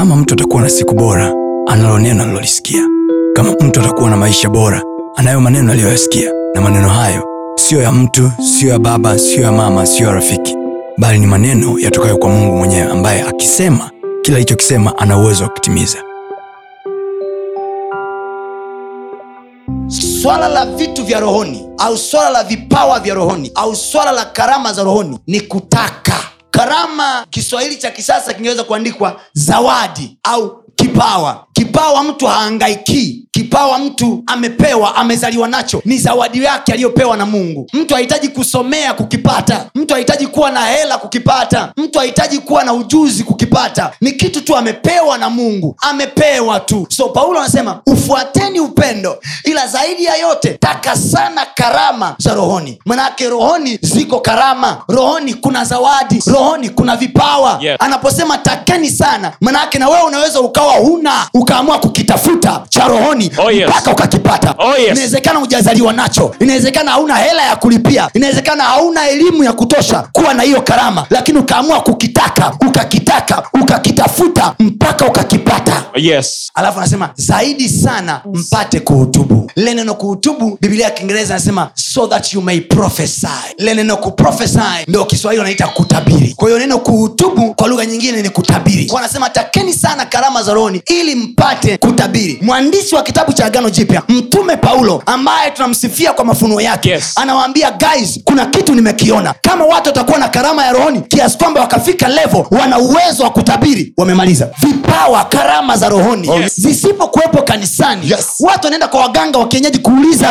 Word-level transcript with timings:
kama 0.00 0.16
mtu 0.16 0.34
atakuwa 0.34 0.62
na 0.62 0.68
siku 0.70 0.94
bora, 0.94 1.32
analo 1.66 1.98
neno 1.98 2.22
alilolisikia. 2.22 2.82
Kama 3.34 3.52
mtu 3.60 3.80
atakuwa 3.80 4.10
na 4.10 4.16
maisha 4.16 4.48
bora, 4.48 4.82
anayo 5.16 5.40
maneno 5.40 5.72
aliyoyasikia, 5.72 6.32
na 6.54 6.60
maneno 6.60 6.88
hayo 6.88 7.24
siyo 7.56 7.82
ya 7.82 7.92
mtu, 7.92 8.30
siyo 8.58 8.72
ya 8.72 8.78
baba, 8.78 9.18
siyo 9.18 9.42
ya 9.42 9.52
mama, 9.52 9.86
siyo 9.86 10.08
ya 10.08 10.14
rafiki, 10.14 10.56
bali 10.98 11.18
ni 11.18 11.26
maneno 11.26 11.78
yatokayo 11.78 12.16
kwa 12.18 12.28
Mungu 12.30 12.56
mwenyewe, 12.56 12.90
ambaye 12.90 13.22
akisema 13.22 13.90
kila 14.22 14.36
alichokisema 14.36 14.98
ana 14.98 15.18
uwezo 15.18 15.44
wa 15.44 15.50
kutimiza. 15.50 15.98
swala 20.22 20.48
la 20.48 20.66
vitu 20.66 21.04
vya 21.04 21.20
rohoni 21.20 21.68
au 21.78 21.96
swala 21.98 22.30
la 22.30 22.44
vipawa 22.44 23.00
vya 23.00 23.14
rohoni 23.14 23.52
au 23.54 23.76
swala 23.76 24.12
la 24.12 24.24
karama 24.24 24.72
za 24.72 24.82
rohoni 24.82 25.18
ni 25.26 25.40
kutaka 25.40 26.29
karama 26.50 27.26
kiswahili 27.30 27.76
cha 27.76 27.90
kisasa 27.90 28.34
kingeweza 28.34 28.64
kuandikwa 28.64 29.20
zawadi 29.32 30.18
au 30.22 30.64
kipawa. 30.76 31.46
Kipawa 31.52 32.04
mtu 32.04 32.26
haangaikii 32.26 33.19
kipawa 33.50 33.78
mtu 33.78 34.22
amepewa 34.26 34.96
amezaliwa 34.96 35.48
nacho 35.48 35.82
ni 35.84 35.98
zawadi 35.98 36.44
yake 36.44 36.72
aliyopewa 36.72 37.16
na 37.16 37.26
mungu. 37.26 37.66
Mtu 37.72 37.94
hahitaji 37.94 38.28
kusomea 38.28 38.94
kukipata. 38.94 39.66
Mtu 39.74 39.94
hahitaji 39.94 40.26
kuwa 40.26 40.50
na 40.50 40.66
hela 40.66 40.98
kukipata. 40.98 41.72
Mtu 41.76 41.98
hahitaji 41.98 42.38
kuwa 42.38 42.64
na 42.64 42.72
ujuzi 42.72 43.24
kukipata. 43.24 43.92
Ni 44.00 44.12
kitu 44.12 44.40
tu 44.40 44.56
amepewa 44.56 45.18
na 45.18 45.30
mungu. 45.30 45.76
Amepewa 45.80 46.60
tu. 46.60 46.86
So 46.88 47.08
paulo 47.08 47.40
anasema 47.40 47.80
ufuateni 47.86 48.60
upendo. 48.60 49.18
Ila 49.44 49.66
zaidi 49.66 50.04
ya 50.04 50.14
yote 50.16 50.48
taka 50.60 50.96
sana 50.96 51.46
karama 51.54 52.14
za 52.18 52.34
rohoni. 52.34 52.78
Manake 52.86 53.28
rohoni 53.28 53.78
ziko 53.82 54.20
karama. 54.20 54.82
Rohoni 54.88 55.34
kuna 55.34 55.64
zawadi. 55.64 56.22
Rohoni 56.26 56.70
kuna 56.70 56.96
vipawa. 56.96 57.58
Yeah. 57.60 57.76
anaposema 57.80 58.38
takeni 58.38 58.90
sana 58.90 59.32
manake 59.40 59.78
na 59.78 59.88
wewe 59.88 60.02
unaweza 60.02 60.40
ukawa 60.40 60.72
huna 60.72 61.28
ukaamua 61.34 61.78
kukitafuta 61.78 62.62
cha 62.68 62.88
rohoni. 62.88 63.30
Oh, 63.38 63.49
yes. 63.50 63.68
mpaka 63.68 63.90
ukakipata 63.90 64.54
Oh, 64.58 64.76
yes. 64.78 64.90
inawezekana 64.92 65.38
hujazaliwa 65.38 65.92
nacho 65.92 66.34
inawezekana 66.40 66.90
hauna 66.90 67.16
hela 67.16 67.42
ya 67.42 67.56
kulipia 67.56 68.08
inawezekana 68.14 68.64
hauna 68.64 69.08
elimu 69.08 69.44
ya 69.44 69.52
kutosha 69.52 70.04
kuwa 70.12 70.34
na 70.34 70.42
hiyo 70.42 70.62
karama 70.62 71.06
lakini 71.10 71.38
ukaamua 71.38 71.80
kukitaka 71.80 72.52
ukakitaka 72.68 73.42
ukakitafuta 73.62 74.54
mpaka 74.58 75.06
ukakipata 75.06 75.72
Yes. 75.94 76.50
alafu 76.54 76.78
anasema 76.78 77.10
zaidi 77.16 77.68
sana 77.68 78.20
mpate 78.34 78.80
kuhutubu. 78.80 79.50
Lile 79.56 79.74
neno 79.74 79.94
kuhutubu 79.94 80.58
biblia 80.60 80.84
ya 80.84 80.90
kiingereza 80.90 81.34
anasema 81.34 81.70
so 81.74 82.06
that 82.06 82.32
you 82.34 82.42
may 82.42 82.60
prophesy. 82.60 83.26
Lile 83.58 83.74
neno 83.74 83.96
kuprofesy 83.96 84.58
ndo 84.88 85.04
kiswahili 85.04 85.38
wanaita 85.38 85.68
kutabiri. 85.68 86.34
Kwa 86.36 86.48
hiyo 86.48 86.58
neno 86.60 86.78
kuhutubu 86.78 87.54
kwa 87.54 87.68
lugha 87.68 87.86
nyingine 87.86 88.22
ni 88.22 88.30
kutabiri. 88.30 88.86
Kwa 88.86 89.00
anasema 89.00 89.30
takeni 89.30 89.72
sana 89.72 90.06
karama 90.06 90.42
za 90.42 90.54
rohoni 90.54 90.82
ili 90.86 91.14
mpate 91.14 91.76
kutabiri. 91.78 92.38
Mwandishi 92.42 92.94
wa 92.94 93.02
kitabu 93.02 93.32
cha 93.32 93.44
agano 93.46 93.70
jipya 93.70 94.02
mtume 94.08 94.56
paulo 94.56 95.02
ambaye 95.06 95.50
tunamsifia 95.50 96.12
kwa 96.12 96.24
mafunuo 96.24 96.60
yake 96.60 96.90
Yes. 96.90 97.12
anawaambia 97.16 97.70
guys 97.70 98.20
kuna 98.24 98.46
kitu 98.46 98.74
nimekiona. 98.74 99.34
Kama 99.42 99.64
watu 99.64 99.88
watakuwa 99.88 100.18
na 100.18 100.28
karama 100.28 100.64
ya 100.66 100.72
rohoni 100.72 101.00
kiasi 101.00 101.38
kwamba 101.38 101.60
wakafika 101.60 102.08
levo 102.08 102.46
wana 102.50 102.78
uwezo 102.78 103.22
wa 103.24 103.30
kutabiri 103.30 103.92
wamemaliza. 103.96 104.48
Vipawa 104.62 105.24
karama 105.24 105.76
za 105.76 105.88
rohoni. 105.90 106.28
Yes. 106.28 106.60
zisipokuwepo 106.60 107.42
kanisani 107.42 108.10
Yes. 108.10 108.26
watu 108.40 108.64
wanaenda 108.66 108.88
kwa 108.88 109.00
waganga 109.00 109.38
wa 109.38 109.48
kienyeji 109.48 109.78
kuuliza. 109.78 110.28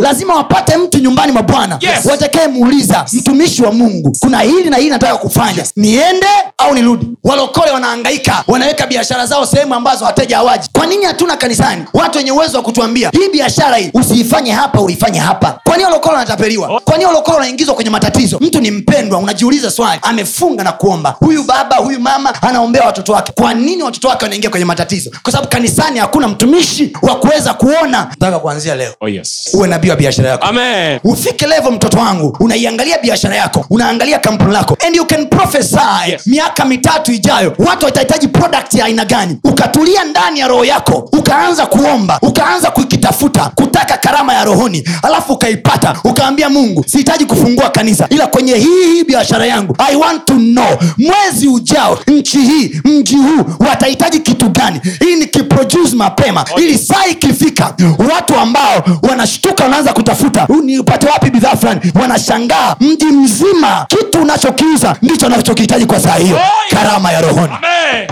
Lazima 0.00 0.34
wapate 0.34 0.76
mtu 0.76 0.98
nyumbani 0.98 1.32
mwa 1.32 1.42
bwana. 1.42 1.78
Yes. 1.80 2.06
muuliza 2.52 3.04
mtumishi 3.12 3.62
wa 3.62 3.72
mungu 3.72 4.16
kuna 4.20 4.40
hili 4.40 4.70
na 4.70 4.76
hili 4.76 4.90
nataka 4.90 5.16
kufanya. 5.16 5.64
Niende 5.76 6.26
au 6.58 6.74
nirudi? 6.74 7.06
Walokole 7.24 7.70
wanaangaika 7.70 8.44
wanaweka 8.46 8.86
biashara 8.86 9.26
zao 9.26 9.46
sehemu 9.46 9.74
ambazo 9.74 10.04
wateja 10.04 10.36
hawaji. 10.36 10.68
Kwa 10.72 10.86
nini 10.86 11.04
hatuna 11.04 11.36
kanisani? 11.36 11.84
Watu 11.94 12.18
wenye 12.18 12.32
uwezo 12.32 12.56
wa 12.56 12.62
kutuambia 12.64 13.10
hii 13.10 13.28
biashara 13.32 13.76
hii 13.76 13.90
usiifanye 13.94 14.52
hapa 14.52 14.80
uifanye 14.80 15.18
hapa. 15.18 15.60
Kwa 15.64 15.72
nini 15.76 15.84
walokole 15.84 16.14
wanatapeliwa? 16.14 16.80
Kwa 16.84 16.94
nini 16.94 17.06
walokole 17.06 17.36
wanaingizwa 17.36 17.74
kwenye 17.74 17.90
matatizo? 17.90 18.38
Mtu 18.40 18.60
ni 18.60 18.70
mpendwa 18.70 19.18
unajiuliza 19.18 19.70
swali. 19.70 20.00
Amefunga 20.02 20.64
na 20.64 20.72
kuomba. 20.72 21.10
Huyu 21.20 21.42
baba 21.44 21.76
huyu 21.76 22.00
mama 22.00 22.42
anaombea 22.42 22.82
watoto 22.86 23.12
wake. 23.12 23.32
Kwa 23.32 23.54
nini 23.54 23.82
watoto 23.82 24.08
wake 24.08 24.24
wanaingia 24.24 24.50
kwenye 24.50 24.64
matatizo 24.66 24.83
kwa 25.22 25.32
sababu 25.32 25.48
kanisani 25.50 25.98
hakuna 25.98 26.28
mtumishi 26.28 26.92
wa 27.02 27.16
kuweza 27.16 27.54
kuona 27.54 28.06
mpaka 28.16 28.38
kuanzia 28.38 28.74
leo 28.74 28.92
Oh, 29.00 29.08
yes. 29.08 29.50
uwe 29.52 29.68
nabii 29.68 29.90
wa 29.90 29.96
biashara 29.96 30.30
yako 30.30 30.44
Amen. 30.46 31.00
ufike 31.04 31.46
levo 31.46 31.70
mtoto 31.70 31.98
wangu 31.98 32.36
unaiangalia 32.40 32.98
biashara 32.98 33.36
yako 33.36 33.66
unaangalia 33.70 34.18
kampuni 34.18 34.52
lako 34.52 34.76
and 34.86 34.96
you 34.96 35.06
can 35.06 35.26
prophesy 35.26 35.74
Yes. 36.10 36.26
miaka 36.26 36.64
mitatu 36.64 37.12
ijayo 37.12 37.54
watu 37.58 37.84
watahitaji 37.86 38.28
product 38.28 38.74
ya 38.74 38.84
aina 38.84 39.04
gani 39.04 39.38
ukatulia 39.44 40.04
ndani 40.04 40.40
ya 40.40 40.48
roho 40.48 40.64
yako 40.64 41.08
ukaanza 41.12 41.66
kuomba 41.66 42.18
ukaanza 42.22 42.70
kukitafuta 42.70 43.50
kutaka 43.54 43.96
karama 43.96 44.34
ya 44.34 44.44
rohoni 44.44 44.88
alafu 45.02 45.32
ukaipata 45.32 45.96
ukaambia 46.04 46.48
mungu 46.50 46.84
sihitaji 46.86 47.24
kufungua 47.24 47.70
kanisa 47.70 48.06
ila 48.10 48.26
kwenye 48.26 48.54
hii 48.56 48.84
hii 48.94 49.04
biashara 49.04 49.46
yangu 49.46 49.76
i 49.78 49.96
want 49.96 50.24
to 50.24 50.34
know 50.34 50.78
mwezi 50.98 51.48
ujao 51.48 51.98
nchi 52.06 52.38
hii 52.38 52.80
mji 52.84 53.16
huu 53.16 53.44
watahitaji 53.58 54.18
kitu 54.20 54.48
gani 54.48 54.73
hii 55.04 55.16
ni 55.16 55.26
kiproduce 55.26 55.96
mapema. 55.96 56.44
Ili 56.56 56.78
saa 56.78 57.06
ikifika 57.10 57.74
watu 58.14 58.34
ambao 58.36 58.84
wanashtuka 59.02 59.64
wanaanza 59.64 59.92
kutafuta. 59.92 60.42
"Huu 60.42 60.62
nipate 60.62 61.06
wapi 61.06 61.30
bidhaa 61.30 61.56
fulani? 61.56 61.80
Wanashangaa. 62.00 62.76
Mji 62.80 63.04
mzima 63.06 63.86
kitu 63.88 64.22
unachokiuza 64.22 64.96
ndicho 65.02 65.26
anachokihitaji 65.26 65.86
kwa 65.86 66.00
saa 66.00 66.14
hiyo. 66.14 66.38
Karama 66.70 67.12
ya 67.12 67.20
rohoni. 67.20 67.52
Amen. 67.52 68.08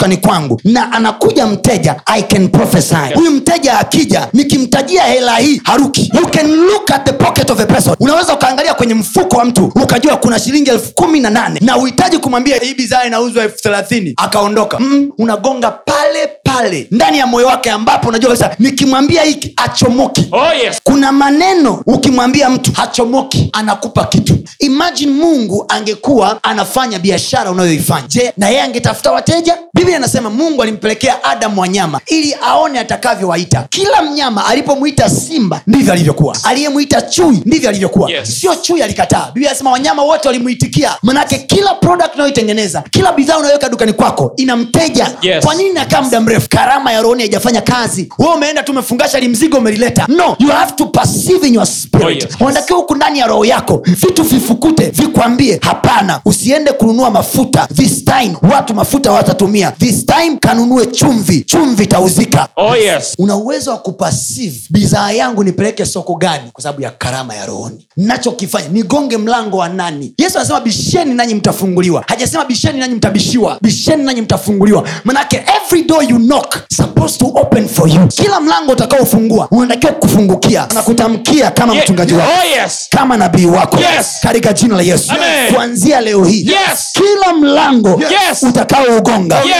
Dukani 0.00 0.16
kwangu. 0.16 0.60
Na 0.64 0.92
anakuja 0.92 1.46
mteja 1.46 1.96
i 2.06 2.22
can 2.22 2.48
prophesy. 2.48 2.94
Huyu 3.14 3.30
mteja 3.30 3.78
akija 3.78 4.28
nikimtajia 4.32 5.02
hela 5.02 5.36
hii 5.36 5.60
haruki. 5.64 6.12
You 6.14 6.26
can 6.26 6.50
look 6.56 6.90
at 6.90 7.04
the 7.06 7.12
pocket 7.12 7.50
of 7.50 7.60
a 7.60 7.66
person. 7.66 7.96
Unaweza 8.00 8.34
ukaangalia 8.34 8.74
kwenye 8.74 8.94
mfuko 8.94 9.36
wa 9.36 9.44
mtu 9.44 9.64
ukajua 9.82 10.16
kuna 10.16 10.38
shilingi 10.38 10.70
elfu 10.70 10.94
kumi 10.94 11.20
na 11.20 11.30
nane 11.30 11.60
na 11.62 11.76
uhitaji 11.76 12.18
kumwambia 12.18 12.56
hii 12.56 12.74
bidhaa 12.74 13.04
inauzwa 13.04 13.44
elfu 13.44 13.56
thelathini. 13.62 14.14
Akaondoka. 14.16 14.78
Mm, 14.78 15.10
unagonga 15.18 15.70
pale 15.70 16.28
pale 16.44 16.88
ndani 16.90 17.18
ya 17.18 17.26
moyo 17.26 17.46
wake 17.46 17.70
ambapo 17.70 18.08
unajua 18.08 18.28
kabisa 18.30 18.56
nikimwambia 18.58 19.22
hiki 19.22 19.52
achomoki 19.56 20.28
Oh, 20.32 20.54
yes. 20.64 20.80
kuna 20.82 21.12
maneno 21.12 21.82
ukimwambia 21.86 22.50
mtu 22.50 22.72
hachomoki 22.72 23.50
anakupa 23.52 24.04
kitu. 24.04 24.38
Imagine 24.58 25.12
mungu 25.12 25.64
angekuwa 25.68 26.44
anafanya 26.44 26.98
biashara 26.98 27.50
unayoifanya. 27.50 28.06
Je 28.08 28.32
na 28.36 28.48
yeye 28.48 28.62
angetafuta 28.62 29.12
wateja 29.12 29.58
biblia 29.90 29.98
inasema 29.98 30.30
mungu 30.30 30.62
alimpelekea 30.62 31.24
adamu 31.24 31.60
wanyama 31.60 32.00
ili 32.06 32.34
aone 32.42 32.78
atakavyowaita. 32.78 33.66
Kila 33.70 34.02
mnyama 34.02 34.46
alipomwita 34.46 35.10
simba 35.10 35.60
ndivyo 35.66 35.92
alivyokuwa. 35.92 36.36
Aliyemwita 36.44 37.02
chui 37.02 37.42
ndivyo 37.46 37.68
alivyokuwa. 37.68 38.10
Yes. 38.10 38.40
sio 38.40 38.54
chui 38.54 38.82
alikataa. 38.82 39.26
Biblia 39.34 39.50
anasema 39.50 39.70
wanyama 39.70 40.02
wote 40.02 40.28
walimwitikia 40.28 40.90
manake 41.02 41.38
kila 41.38 41.74
product 41.74 42.14
unayoitengeneza 42.14 42.82
kila 42.90 43.12
bidhaa 43.12 43.38
unayoweka 43.38 43.68
dukani 43.68 43.92
kwako 43.92 44.32
ina 44.36 44.56
mteja 44.56 45.10
Yes. 45.22 45.44
kwa 45.44 45.54
nini 45.54 45.72
nakaa 45.72 46.02
muda 46.02 46.20
mrefu? 46.20 46.48
Karama 46.48 46.92
ya 46.92 47.02
rohoni 47.02 47.22
haijafanya 47.22 47.60
kazi. 47.60 48.08
We 48.18 48.26
umeenda 48.26 48.62
tu 48.62 48.72
umefungasha 48.72 49.20
limzigo 49.20 49.56
umelileta. 49.58 50.04
No 50.08 50.36
you 50.38 50.48
have 50.48 50.72
to 50.72 50.86
perceive 50.86 51.46
in 51.48 51.54
your 51.54 51.66
spirit. 51.66 52.06
Oh, 52.06 52.10
yes. 52.10 52.36
unatakiwa 52.40 52.78
huku 52.78 52.94
ndani 52.94 53.18
ya 53.18 53.26
roho 53.26 53.44
yako 53.44 53.82
vitu 53.86 54.22
vifukute 54.22 54.84
vikwambie 54.90 55.58
hapana 55.62 56.20
usiende 56.24 56.72
kununua 56.72 57.10
mafuta 57.10 57.68
this 57.74 58.04
time. 58.04 58.36
Watu 58.54 58.74
mafuta 58.74 59.12
watatumia 59.12 59.72
this 59.80 60.06
time 60.06 60.36
kanunue 60.40 60.86
chumvi 60.86 61.40
chumvi 61.44 61.84
itauzika 61.84 62.48
Oh, 62.56 62.76
yes. 62.76 63.14
una 63.18 63.36
uwezo 63.36 63.70
wa 63.70 63.78
kupasive 63.78 64.60
bidhaa 64.70 65.10
yangu 65.12 65.44
nipeleke 65.44 65.86
soko 65.86 66.14
gani 66.14 66.50
kwa 66.52 66.62
sababu 66.62 66.82
ya 66.82 66.90
karama 66.90 67.34
ya 67.34 67.46
rohoni 67.46 67.86
nachokifanya 67.96 68.68
nigonge 68.68 69.16
mlango 69.16 69.56
wa 69.56 69.68
nani 69.68 70.14
yesu 70.18 70.38
anasema 70.38 70.60
bisheni 70.60 71.14
nanyi 71.14 71.34
mtafunguliwa 71.34 72.04
hajasema 72.06 72.44
bisheni 72.44 72.78
nanyi 72.78 72.94
mtabishiwa 72.94 73.58
bisheni 73.62 74.02
nanyi 74.02 74.20
mtafunguliwa 74.22 74.88
manake 75.04 75.44
every 75.56 75.82
door 75.84 76.04
you 76.10 76.16
knock 76.18 76.56
supposed 76.76 77.18
to 77.18 77.26
open 77.26 77.68
for 77.68 77.88
you 77.88 78.06
kila 78.08 78.40
mlango 78.40 78.72
utakaofungua 78.72 79.48
unatakiwa 79.50 79.92
kufungukia 79.92 80.66
na 80.74 80.82
kutamkia 80.82 81.50
kama 81.50 81.72
yeah. 81.72 81.84
mchungaji 81.84 82.14
wako 82.14 82.30
Oh, 82.30 82.60
yes. 82.62 82.86
kama 82.90 83.16
nabii 83.16 83.46
wako 83.46 83.76
Yes. 83.76 84.06
katika 84.22 84.52
jina 84.52 84.76
la 84.76 84.82
yesu 84.82 85.12
Amen. 85.12 85.54
kuanzia 85.54 86.00
leo 86.00 86.24
hii 86.24 86.46
Yes. 86.46 86.92
kila 86.92 87.32
mlango 87.34 87.88
Yes. 87.90 88.42
utakaougonga 88.42 89.36
Yes. 89.42 89.59